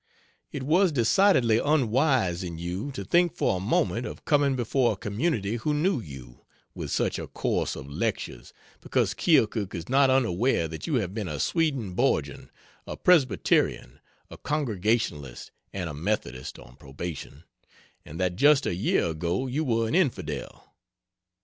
[0.51, 4.97] It was decidedly unwise in you to think for a moment of coming before a
[4.97, 6.43] community who knew you,
[6.73, 11.27] with such a course of lectures; because Keokuk is not unaware that you have been
[11.27, 12.49] a Swedenborgian,
[12.87, 13.99] a Presbyterian,
[14.31, 17.43] a Congregationalist, and a Methodist (on probation),
[18.03, 20.73] and that just a year ago you were an infidel.